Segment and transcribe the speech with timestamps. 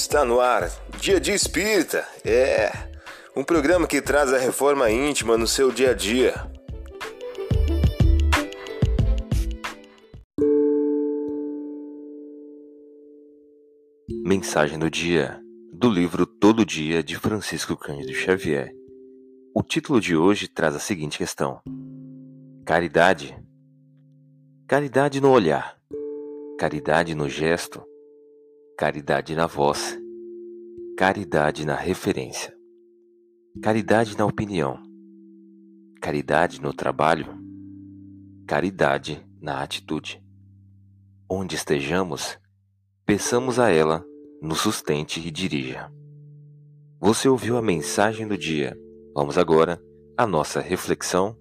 [0.00, 0.70] Está no ar,
[1.00, 2.06] Dia de Espírita.
[2.24, 2.70] É
[3.36, 6.34] um programa que traz a reforma íntima no seu dia a dia.
[14.24, 15.42] Mensagem do dia
[15.72, 18.70] do livro Todo Dia de Francisco Cândido Xavier.
[19.52, 21.60] O título de hoje traz a seguinte questão:
[22.64, 23.36] Caridade.
[24.68, 25.76] Caridade no olhar,
[26.56, 27.82] caridade no gesto,
[28.78, 29.98] caridade na voz,
[30.96, 32.56] caridade na referência,
[33.60, 34.80] caridade na opinião,
[36.00, 37.26] caridade no trabalho,
[38.46, 40.22] caridade na atitude.
[41.28, 42.38] Onde estejamos,
[43.04, 44.06] peçamos a ela
[44.40, 45.92] nos sustente e dirija.
[47.00, 48.78] Você ouviu a mensagem do dia.
[49.12, 49.82] Vamos agora
[50.16, 51.36] à nossa reflexão.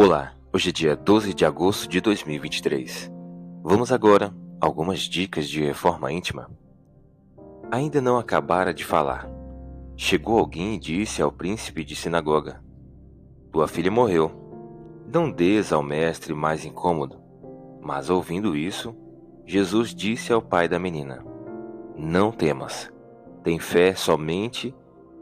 [0.00, 3.10] Olá, hoje é dia 12 de agosto de 2023.
[3.64, 6.48] Vamos agora a algumas dicas de reforma íntima.
[7.68, 9.28] Ainda não acabara de falar.
[9.96, 12.62] Chegou alguém e disse ao príncipe de sinagoga:
[13.50, 14.30] Tua filha morreu.
[15.12, 17.20] Não des ao mestre mais incômodo.
[17.82, 18.96] Mas ouvindo isso,
[19.44, 21.24] Jesus disse ao pai da menina:
[21.96, 22.88] Não temas.
[23.42, 24.72] Tem fé somente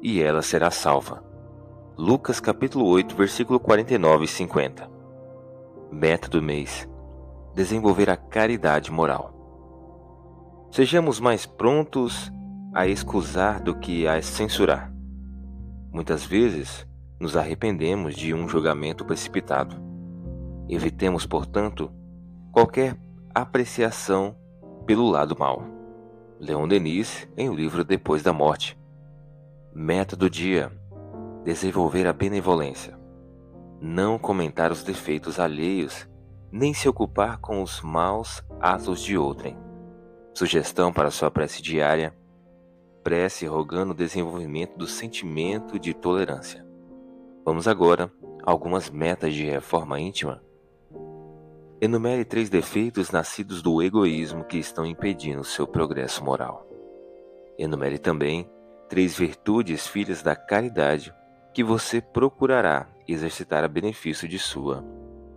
[0.02, 1.24] e ela será salva.
[1.98, 4.91] Lucas capítulo 8, versículo 49 e 50.
[5.91, 6.86] Meta do mês:
[7.55, 9.33] desenvolver a caridade moral.
[10.70, 12.30] Sejamos mais prontos
[12.75, 14.92] a excusar do que a censurar.
[15.91, 16.86] Muitas vezes
[17.19, 19.75] nos arrependemos de um julgamento precipitado.
[20.69, 21.91] Evitemos, portanto,
[22.53, 22.94] qualquer
[23.34, 24.36] apreciação
[24.84, 25.64] pelo lado mal.
[26.38, 28.78] Leon Denis, em o livro Depois da Morte.
[29.75, 30.70] Meta do dia:
[31.47, 32.98] desenvolver a benevolência.
[33.80, 36.09] Não comentar os defeitos alheios,
[36.50, 39.56] nem se ocupar com os maus atos de outrem.
[40.34, 42.12] Sugestão para sua prece diária:
[43.04, 46.66] prece rogando o desenvolvimento do sentimento de tolerância.
[47.44, 48.12] Vamos agora
[48.43, 50.43] a algumas metas de reforma íntima.
[51.81, 56.66] Enumere três defeitos nascidos do egoísmo que estão impedindo seu progresso moral.
[57.56, 58.50] Enumere também
[58.88, 61.15] três virtudes filhas da caridade
[61.56, 64.84] que você procurará exercitar a benefício de sua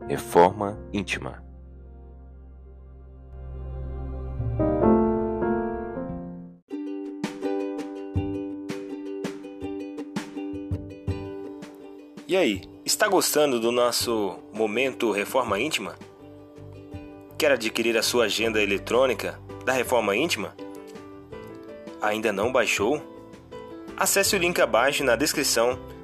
[0.05, 1.41] reforma íntima.
[12.27, 15.95] E aí, está gostando do nosso momento Reforma Íntima?
[17.37, 20.53] Quer adquirir a sua agenda eletrônica da Reforma Íntima?
[22.01, 23.01] Ainda não baixou?
[23.95, 25.79] Acesse o link abaixo na descrição